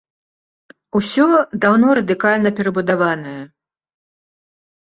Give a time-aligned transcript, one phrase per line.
[0.99, 1.25] Усё
[1.65, 3.39] даўно радыкальна перабудаваная.